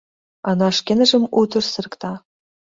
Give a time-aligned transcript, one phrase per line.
[0.49, 2.11] —Ана шкенжым утыр сырыкта.